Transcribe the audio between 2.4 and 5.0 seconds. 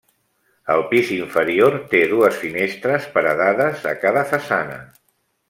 finestres paredades a cada façana.